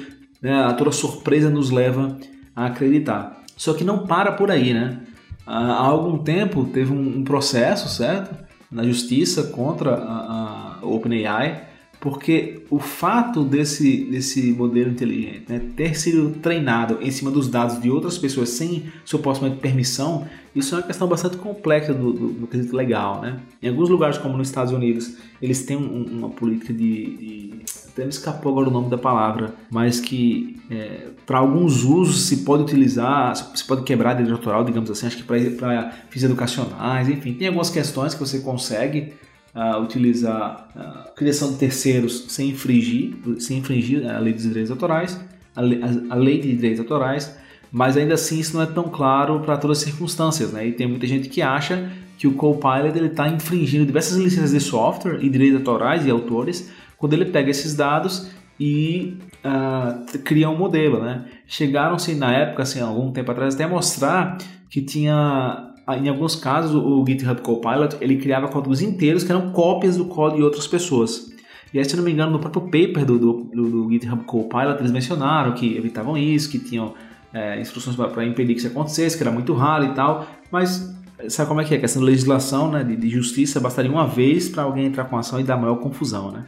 né, 0.46 0.64
a 0.64 0.74
toda 0.74 0.92
surpresa 0.92 1.50
nos 1.50 1.72
leva 1.72 2.16
a 2.56 2.68
acreditar. 2.68 3.42
Só 3.58 3.74
que 3.74 3.84
não 3.84 4.06
para 4.06 4.32
por 4.32 4.52
aí, 4.52 4.76
né? 4.76 5.00
Há 5.44 5.84
algum 5.84 6.20
tempo 6.20 6.66
teve 6.66 6.94
um, 6.94 7.24
processo, 7.24 7.90
certo? 7.90 8.36
Na 8.72 8.84
justiça 8.84 9.46
contra 9.46 9.96
a, 9.96 10.78
a 10.82 10.86
OpenAI, 10.86 11.68
porque 12.06 12.62
o 12.70 12.78
fato 12.78 13.44
desse, 13.44 14.04
desse 14.04 14.52
modelo 14.52 14.92
inteligente 14.92 15.46
né, 15.50 15.60
ter 15.76 15.98
sido 15.98 16.40
treinado 16.40 17.00
em 17.02 17.10
cima 17.10 17.32
dos 17.32 17.48
dados 17.48 17.82
de 17.82 17.90
outras 17.90 18.16
pessoas 18.16 18.50
sem 18.50 18.84
supostamente 19.04 19.58
permissão, 19.58 20.28
isso 20.56 20.76
é 20.76 20.78
uma 20.78 20.84
questão 20.84 21.08
bastante 21.08 21.36
complexa 21.38 21.96
do, 21.96 22.14
do, 22.14 22.28
do 22.28 22.46
quesito 22.46 22.76
legal. 22.76 23.22
Né? 23.22 23.40
Em 23.60 23.70
alguns 23.70 23.90
lugares, 23.90 24.20
como 24.20 24.38
nos 24.38 24.50
Estados 24.50 24.72
Unidos, 24.72 25.18
eles 25.42 25.66
têm 25.66 25.78
um, 25.78 26.04
uma 26.04 26.30
política 26.30 26.72
de, 26.72 27.18
de 27.18 27.54
até 27.88 28.04
me 28.04 28.10
escapou 28.10 28.52
agora 28.52 28.70
o 28.70 28.72
nome 28.72 28.88
da 28.88 29.00
palavra, 29.00 29.56
mas 29.72 30.00
que 30.00 30.62
é, 30.70 31.08
para 31.26 31.40
alguns 31.40 31.84
usos 31.84 32.28
se 32.28 32.38
pode 32.44 32.62
utilizar, 32.62 33.36
se 33.36 33.66
pode 33.66 33.82
quebrar 33.82 34.14
direito 34.14 34.34
autoral, 34.34 34.64
digamos 34.64 34.92
assim, 34.92 35.08
acho 35.08 35.18
que 35.18 35.24
para 35.24 35.92
fins 36.12 36.22
educacionais, 36.22 37.10
enfim, 37.10 37.34
tem 37.34 37.48
algumas 37.48 37.72
questões 37.72 38.14
que 38.14 38.20
você 38.20 38.42
consegue 38.42 39.14
uh, 39.56 39.82
utilizar 39.82 40.68
a 40.76 41.12
criação 41.16 41.54
de 41.54 41.58
terceiros 41.58 42.26
sem 42.28 42.50
infringir, 42.50 43.16
sem 43.40 43.60
infringir 43.60 44.06
a 44.10 44.20
lei 44.20 44.34
dos 44.34 44.44
direitos 44.44 44.72
autorais, 44.72 45.20
a 45.56 45.62
lei, 45.62 45.82
a, 45.82 46.14
a 46.14 46.16
lei 46.16 46.40
de 46.40 46.54
direitos 46.54 46.82
autorais, 46.82 47.36
mas 47.72 47.98
ainda 47.98 48.14
assim 48.14 48.40
isso 48.40 48.56
não 48.56 48.64
é 48.64 48.68
tão 48.68 48.84
claro 48.84 49.40
para 49.40 49.58
todas 49.58 49.80
as 49.80 49.84
circunstâncias, 49.84 50.52
né? 50.52 50.68
E 50.68 50.72
tem 50.72 50.88
muita 50.88 51.08
gente 51.08 51.30
que 51.30 51.42
acha 51.42 51.92
que 52.18 52.28
o 52.28 52.34
Copilot 52.34 52.98
está 52.98 53.28
infringindo 53.28 53.86
diversas 53.86 54.18
licenças 54.18 54.52
de 54.52 54.60
software 54.60 55.20
e 55.22 55.30
direitos 55.30 55.60
autorais 55.60 56.06
e 56.06 56.10
autores 56.10 56.72
quando 56.98 57.14
ele 57.14 57.26
pega 57.26 57.50
esses 57.50 57.76
dados 57.76 58.30
e 58.60 59.18
uh, 59.44 60.20
cria 60.20 60.50
um 60.50 60.58
modelo, 60.58 61.02
né? 61.02 61.26
Chegaram-se 61.46 62.16
na 62.16 62.34
época, 62.34 62.64
assim, 62.64 62.80
algum 62.80 63.12
tempo 63.12 63.32
atrás, 63.32 63.56
até 63.56 63.68
mostrar 63.68 64.38
que 64.70 64.82
tinha, 64.82 65.74
em 65.90 66.10
alguns 66.10 66.36
casos, 66.36 66.74
o 66.74 67.06
GitHub 67.06 67.42
Copilot 67.42 67.98
ele 68.02 68.18
criava 68.18 68.48
códigos 68.48 68.82
inteiros 68.82 69.24
que 69.24 69.32
eram 69.32 69.52
cópias 69.52 69.98
do 69.98 70.06
código 70.06 70.38
de 70.38 70.44
outras 70.44 70.66
pessoas. 70.66 71.32
E 71.72 71.78
aí, 71.78 71.86
se 71.86 71.96
não 71.96 72.04
me 72.04 72.12
engano, 72.12 72.32
no 72.32 72.40
próprio 72.40 72.64
paper 72.64 73.06
do, 73.06 73.20
do, 73.20 73.44
do, 73.44 73.90
GitHub 73.92 74.24
Copilot, 74.24 74.80
eles 74.80 74.92
mencionaram 74.92 75.54
que 75.54 75.76
evitavam 75.76 76.18
isso, 76.18 76.50
que 76.50 76.58
tinham 76.58 76.94
é, 77.34 77.60
instruções 77.60 77.96
para 77.96 78.26
impedir 78.26 78.54
que 78.54 78.60
isso 78.60 78.68
acontecesse, 78.68 79.18
que 79.18 79.22
era 79.22 79.32
muito 79.32 79.54
raro 79.54 79.84
e 79.86 79.94
tal, 79.94 80.26
mas 80.50 80.96
sabe 81.28 81.48
como 81.48 81.62
é 81.62 81.66
que 81.66 81.74
é? 81.74 81.78
A 81.78 81.82
questão 81.82 82.02
legislação, 82.02 82.72
né, 82.72 82.84
de, 82.84 82.96
de 82.96 83.10
justiça, 83.10 83.60
bastaria 83.60 83.92
uma 83.92 84.08
vez 84.08 84.50
para 84.50 84.64
alguém 84.64 84.86
entrar 84.86 85.06
com 85.06 85.18
ação 85.18 85.40
e 85.40 85.44
dar 85.44 85.58
maior 85.58 85.76
confusão, 85.78 86.32
né? 86.32 86.46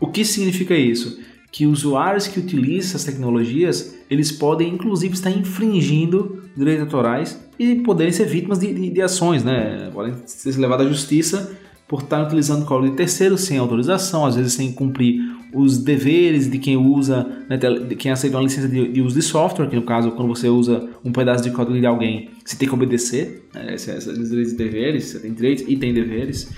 O 0.00 0.08
que 0.08 0.24
significa 0.24 0.74
isso? 0.74 1.20
Que 1.50 1.66
usuários 1.66 2.26
que 2.26 2.40
utilizam 2.40 2.90
essas 2.90 3.04
tecnologias, 3.04 3.94
eles 4.10 4.32
podem 4.32 4.72
inclusive 4.72 5.14
estar 5.14 5.30
infringindo 5.30 6.42
direitos 6.56 6.84
autorais 6.84 7.41
e 7.58 7.76
poderem 7.76 8.12
ser 8.12 8.26
vítimas 8.26 8.58
de, 8.58 8.72
de, 8.72 8.90
de 8.90 9.02
ações, 9.02 9.44
né? 9.44 9.90
Podem 9.92 10.14
ser 10.26 10.56
levados 10.58 10.86
à 10.86 10.88
justiça 10.88 11.56
por 11.86 12.02
estar 12.02 12.24
utilizando 12.24 12.64
código 12.64 12.90
de 12.90 12.96
terceiro 12.96 13.36
sem 13.36 13.58
autorização, 13.58 14.24
às 14.24 14.34
vezes 14.34 14.54
sem 14.54 14.72
cumprir 14.72 15.20
os 15.52 15.76
deveres 15.76 16.50
de 16.50 16.58
quem 16.58 16.76
usa, 16.76 17.44
né, 17.48 17.58
de 17.58 17.94
quem 17.96 18.10
aceita 18.10 18.38
uma 18.38 18.42
licença 18.42 18.66
de, 18.66 18.88
de, 18.88 19.02
uso 19.02 19.14
de 19.14 19.22
software, 19.22 19.68
que 19.68 19.76
no 19.76 19.82
caso, 19.82 20.10
quando 20.12 20.28
você 20.28 20.48
usa 20.48 20.88
um 21.04 21.12
pedaço 21.12 21.44
de 21.44 21.50
código 21.50 21.78
de 21.78 21.84
alguém, 21.84 22.30
você 22.42 22.56
tem 22.56 22.66
que 22.66 22.74
obedecer, 22.74 23.46
né, 23.54 23.74
esses 23.74 24.04
direitos 24.28 24.52
e 24.52 24.56
deveres, 24.56 25.04
você 25.04 25.18
tem 25.18 25.34
direitos 25.34 25.64
e 25.68 25.76
tem 25.76 25.92
deveres. 25.92 26.50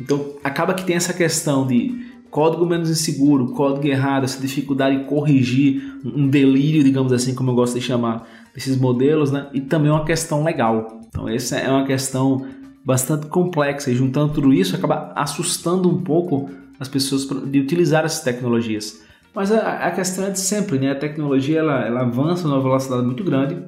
Então, 0.00 0.34
acaba 0.42 0.74
que 0.74 0.84
tem 0.84 0.96
essa 0.96 1.12
questão 1.12 1.64
de 1.64 2.10
código 2.30 2.66
menos 2.66 2.90
inseguro, 2.90 3.52
código 3.52 3.86
errado, 3.86 4.24
essa 4.24 4.40
dificuldade 4.40 4.96
em 4.96 5.04
corrigir 5.04 5.98
um 6.04 6.26
delírio, 6.26 6.82
digamos 6.82 7.12
assim, 7.12 7.34
como 7.34 7.50
eu 7.50 7.54
gosto 7.54 7.78
de 7.78 7.84
chamar 7.84 8.26
esses 8.56 8.76
modelos, 8.76 9.30
né? 9.30 9.48
E 9.52 9.60
também 9.60 9.90
uma 9.90 10.04
questão 10.04 10.42
legal. 10.42 11.00
Então, 11.08 11.28
essa 11.28 11.56
é 11.56 11.68
uma 11.70 11.86
questão 11.86 12.46
bastante 12.84 13.26
complexa 13.26 13.90
e 13.90 13.94
juntando 13.94 14.32
tudo 14.32 14.52
isso 14.52 14.74
acaba 14.74 15.12
assustando 15.14 15.88
um 15.88 16.02
pouco 16.02 16.50
as 16.78 16.88
pessoas 16.88 17.26
de 17.26 17.60
utilizar 17.60 18.04
essas 18.04 18.22
tecnologias. 18.22 19.02
Mas 19.34 19.52
a, 19.52 19.86
a 19.86 19.90
questão 19.90 20.24
é 20.24 20.30
de 20.30 20.40
sempre, 20.40 20.78
né? 20.78 20.92
A 20.92 20.94
tecnologia 20.94 21.60
ela, 21.60 21.84
ela 21.86 22.00
avança 22.00 22.48
numa 22.48 22.60
velocidade 22.60 23.02
muito 23.02 23.22
grande 23.22 23.58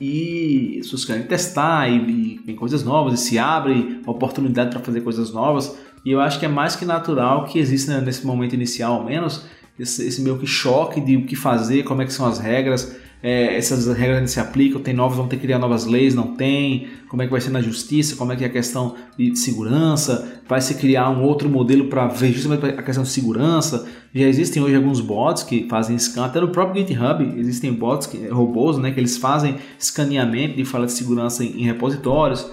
e 0.00 0.78
pessoas 0.82 1.04
querem 1.04 1.22
testar 1.22 1.88
e, 1.88 2.40
e 2.46 2.54
coisas 2.54 2.82
novas 2.82 3.14
e 3.14 3.22
se 3.22 3.38
abre 3.38 4.00
oportunidade 4.06 4.70
para 4.70 4.80
fazer 4.80 5.00
coisas 5.02 5.32
novas. 5.32 5.76
E 6.04 6.10
eu 6.10 6.20
acho 6.20 6.38
que 6.38 6.46
é 6.46 6.48
mais 6.48 6.76
que 6.76 6.84
natural 6.84 7.44
que 7.44 7.58
exista 7.58 7.94
né, 7.94 8.04
nesse 8.04 8.26
momento 8.26 8.54
inicial, 8.54 8.94
ao 8.94 9.04
menos, 9.04 9.44
esse, 9.78 10.06
esse 10.06 10.22
meio 10.22 10.38
que 10.38 10.46
choque 10.46 11.00
de 11.00 11.16
o 11.16 11.26
que 11.26 11.36
fazer, 11.36 11.82
como 11.82 12.02
é 12.02 12.04
que 12.04 12.12
são 12.12 12.26
as 12.26 12.38
regras, 12.38 12.96
é, 13.22 13.56
essas 13.56 13.86
regras 13.96 14.20
não 14.20 14.28
se 14.28 14.38
aplicam, 14.38 14.80
tem 14.80 14.94
novas, 14.94 15.16
vão 15.16 15.26
ter 15.26 15.36
que 15.36 15.42
criar 15.42 15.58
novas 15.58 15.86
leis, 15.86 16.14
não 16.14 16.36
tem, 16.36 16.88
como 17.08 17.22
é 17.22 17.24
que 17.24 17.32
vai 17.32 17.40
ser 17.40 17.50
na 17.50 17.62
justiça, 17.62 18.14
como 18.14 18.32
é 18.32 18.36
que 18.36 18.44
é 18.44 18.46
a 18.46 18.50
questão 18.50 18.94
de 19.18 19.34
segurança, 19.36 20.40
vai 20.46 20.60
se 20.60 20.74
criar 20.74 21.08
um 21.10 21.22
outro 21.22 21.48
modelo 21.48 21.86
para 21.86 22.06
ver 22.06 22.32
justamente 22.32 22.66
a 22.66 22.82
questão 22.82 23.02
de 23.02 23.10
segurança. 23.10 23.88
Já 24.14 24.26
existem 24.26 24.62
hoje 24.62 24.76
alguns 24.76 25.00
bots 25.00 25.42
que 25.42 25.66
fazem 25.68 25.98
scan, 25.98 26.26
até 26.26 26.40
no 26.40 26.48
próprio 26.48 26.86
GitHub 26.86 27.38
existem 27.38 27.72
bots, 27.72 28.06
que, 28.06 28.28
robôs, 28.28 28.78
né, 28.78 28.90
que 28.90 29.00
eles 29.00 29.16
fazem 29.16 29.56
escaneamento 29.78 30.56
de 30.56 30.64
falha 30.64 30.86
de 30.86 30.92
segurança 30.92 31.42
em, 31.42 31.62
em 31.62 31.64
repositórios. 31.64 32.48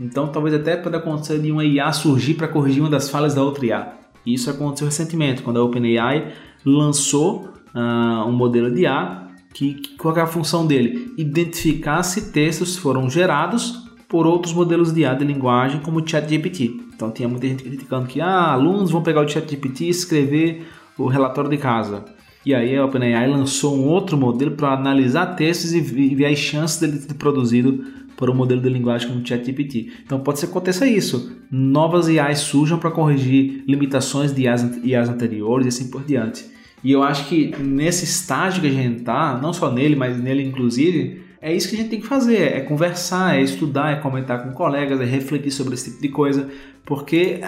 Então 0.00 0.28
talvez 0.28 0.54
até 0.54 0.76
pode 0.76 0.96
acontecer 0.96 1.38
de 1.38 1.50
uma 1.50 1.64
IA 1.64 1.92
surgir 1.92 2.34
para 2.34 2.48
corrigir 2.48 2.82
uma 2.82 2.90
das 2.90 3.08
falhas 3.08 3.34
da 3.34 3.42
outra 3.42 3.64
IA. 3.64 3.92
Isso 4.26 4.50
aconteceu 4.50 4.86
recentemente, 4.86 5.42
quando 5.42 5.58
a 5.58 5.64
OpenAI 5.64 6.32
lançou 6.64 7.48
uh, 7.74 8.28
um 8.28 8.32
modelo 8.32 8.70
de 8.70 8.82
IA 8.82 9.27
que, 9.58 9.96
qual 9.96 10.16
é 10.16 10.20
a 10.20 10.26
função 10.26 10.64
dele? 10.64 11.12
Identificar 11.18 12.04
se 12.04 12.30
textos 12.30 12.76
foram 12.76 13.10
gerados 13.10 13.88
por 14.08 14.24
outros 14.24 14.54
modelos 14.54 14.92
de 14.92 15.00
IA 15.00 15.14
de 15.14 15.24
linguagem, 15.24 15.80
como 15.80 16.00
o 16.00 16.08
ChatGPT. 16.08 16.80
Então 16.94 17.10
tinha 17.10 17.28
muita 17.28 17.48
gente 17.48 17.64
criticando 17.64 18.06
que 18.06 18.20
ah, 18.20 18.52
alunos 18.52 18.92
vão 18.92 19.02
pegar 19.02 19.20
o 19.20 19.28
ChatGPT 19.28 19.86
e 19.86 19.88
escrever 19.88 20.68
o 20.96 21.08
relatório 21.08 21.50
de 21.50 21.56
casa. 21.56 22.04
E 22.46 22.54
aí 22.54 22.76
a 22.76 22.84
OpenAI 22.84 23.28
lançou 23.28 23.76
um 23.76 23.84
outro 23.88 24.16
modelo 24.16 24.52
para 24.52 24.72
analisar 24.74 25.34
textos 25.34 25.72
e 25.72 25.80
ver 25.80 26.26
as 26.26 26.38
chances 26.38 26.78
dele 26.78 26.98
ter 26.98 27.14
produzido 27.14 27.84
por 28.16 28.30
um 28.30 28.34
modelo 28.34 28.60
de 28.60 28.68
linguagem 28.68 29.08
como 29.08 29.20
o 29.20 29.26
ChatGPT. 29.26 29.90
Então 30.04 30.20
pode 30.20 30.38
ser 30.38 30.46
que 30.46 30.52
aconteça 30.52 30.86
isso. 30.86 31.32
Novas 31.50 32.08
IAs 32.08 32.38
surjam 32.38 32.78
para 32.78 32.92
corrigir 32.92 33.64
limitações 33.66 34.32
de 34.32 34.42
IAs, 34.42 34.62
IAs 34.84 35.08
anteriores 35.08 35.66
e 35.66 35.68
assim 35.68 35.90
por 35.90 36.04
diante. 36.04 36.57
E 36.82 36.92
eu 36.92 37.02
acho 37.02 37.28
que 37.28 37.54
nesse 37.58 38.04
estágio 38.04 38.60
que 38.60 38.68
a 38.68 38.70
gente 38.70 39.02
tá, 39.02 39.38
não 39.40 39.52
só 39.52 39.70
nele, 39.70 39.96
mas 39.96 40.20
nele 40.20 40.42
inclusive, 40.42 41.22
é 41.40 41.54
isso 41.54 41.68
que 41.68 41.76
a 41.76 41.78
gente 41.78 41.90
tem 41.90 42.00
que 42.00 42.06
fazer, 42.06 42.52
é 42.52 42.60
conversar, 42.60 43.36
é 43.36 43.42
estudar, 43.42 43.92
é 43.92 43.96
comentar 43.96 44.42
com 44.42 44.52
colegas, 44.52 45.00
é 45.00 45.04
refletir 45.04 45.50
sobre 45.50 45.74
esse 45.74 45.90
tipo 45.90 46.02
de 46.02 46.08
coisa, 46.08 46.48
porque 46.84 47.40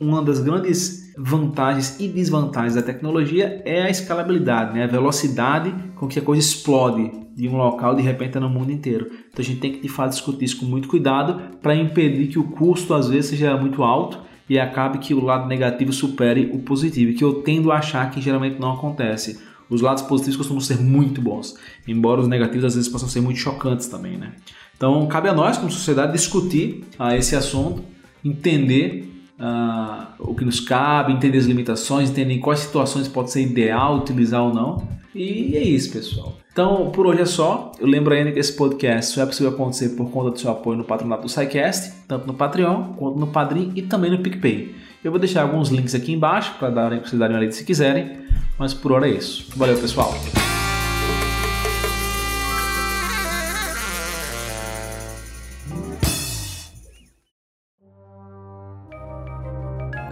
uma 0.00 0.22
das 0.22 0.40
grandes 0.40 1.12
vantagens 1.18 1.98
e 1.98 2.06
desvantagens 2.06 2.74
da 2.74 2.82
tecnologia 2.82 3.60
é 3.64 3.82
a 3.82 3.90
escalabilidade, 3.90 4.74
né? 4.74 4.84
a 4.84 4.86
velocidade 4.86 5.74
com 5.96 6.06
que 6.06 6.18
a 6.18 6.22
coisa 6.22 6.40
explode 6.40 7.10
de 7.34 7.48
um 7.48 7.56
local 7.56 7.94
de 7.94 8.02
repente 8.02 8.38
no 8.38 8.48
mundo 8.48 8.70
inteiro. 8.70 9.06
Então 9.06 9.40
a 9.40 9.42
gente 9.42 9.60
tem 9.60 9.72
que 9.72 9.80
de 9.80 9.88
fato 9.88 10.10
discutir 10.10 10.44
isso 10.44 10.60
com 10.60 10.66
muito 10.66 10.88
cuidado 10.88 11.58
para 11.60 11.74
impedir 11.74 12.28
que 12.28 12.38
o 12.38 12.44
custo 12.44 12.94
às 12.94 13.08
vezes 13.08 13.30
seja 13.30 13.56
muito 13.56 13.82
alto 13.82 14.27
e 14.48 14.58
acabe 14.58 14.98
que 14.98 15.14
o 15.14 15.24
lado 15.24 15.46
negativo 15.46 15.92
supere 15.92 16.50
o 16.52 16.60
positivo, 16.60 17.16
que 17.16 17.22
eu 17.22 17.42
tendo 17.42 17.70
a 17.70 17.76
achar 17.76 18.10
que 18.10 18.20
geralmente 18.20 18.58
não 18.58 18.72
acontece. 18.72 19.40
Os 19.68 19.82
lados 19.82 20.02
positivos 20.02 20.38
costumam 20.38 20.60
ser 20.60 20.80
muito 20.80 21.20
bons, 21.20 21.54
embora 21.86 22.20
os 22.20 22.28
negativos 22.28 22.64
às 22.64 22.74
vezes 22.74 22.88
possam 22.88 23.08
ser 23.08 23.20
muito 23.20 23.38
chocantes 23.38 23.86
também, 23.86 24.16
né? 24.16 24.32
Então, 24.76 25.06
cabe 25.06 25.28
a 25.28 25.34
nós, 25.34 25.58
como 25.58 25.70
sociedade, 25.70 26.12
discutir 26.12 26.84
ah, 26.98 27.14
esse 27.14 27.36
assunto, 27.36 27.82
entender 28.24 29.12
ah, 29.38 30.14
o 30.18 30.34
que 30.34 30.44
nos 30.44 30.60
cabe, 30.60 31.12
entender 31.12 31.38
as 31.38 31.46
limitações, 31.46 32.10
entender 32.10 32.34
em 32.34 32.40
quais 32.40 32.60
situações 32.60 33.08
pode 33.08 33.30
ser 33.30 33.42
ideal 33.42 33.98
utilizar 33.98 34.42
ou 34.42 34.54
não. 34.54 34.88
E 35.18 35.56
é 35.56 35.62
isso, 35.64 35.90
pessoal. 35.90 36.36
Então, 36.52 36.92
por 36.92 37.04
hoje 37.04 37.22
é 37.22 37.26
só. 37.26 37.72
Eu 37.80 37.88
lembro 37.88 38.14
ainda 38.14 38.30
que 38.30 38.38
esse 38.38 38.52
podcast 38.52 39.12
só 39.12 39.22
é 39.22 39.26
possível 39.26 39.52
acontecer 39.52 39.90
por 39.90 40.08
conta 40.10 40.30
do 40.30 40.38
seu 40.38 40.48
apoio 40.48 40.78
no 40.78 40.84
patronato 40.84 41.22
do 41.22 41.28
SciCast, 41.28 41.92
tanto 42.06 42.24
no 42.24 42.34
Patreon 42.34 42.92
quanto 42.94 43.18
no 43.18 43.26
Padrim 43.26 43.72
e 43.74 43.82
também 43.82 44.12
no 44.12 44.20
PicPay. 44.20 44.76
Eu 45.02 45.10
vou 45.10 45.18
deixar 45.18 45.42
alguns 45.42 45.70
links 45.70 45.92
aqui 45.92 46.12
embaixo 46.12 46.54
para 46.56 46.70
darem 46.70 47.00
vocês 47.00 47.18
darem 47.18 47.34
uma 47.34 47.40
lida 47.40 47.52
se 47.52 47.64
quiserem, 47.64 48.18
mas 48.56 48.72
por 48.72 48.92
hora 48.92 49.08
é 49.08 49.12
isso. 49.14 49.48
Valeu, 49.56 49.76
pessoal! 49.76 50.14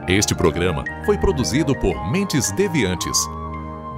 Este 0.09 0.35
programa 0.35 0.85
foi 1.05 1.17
produzido 1.17 1.77
por 1.77 2.11
Mentes 2.11 2.51
Deviantes. 2.53 3.19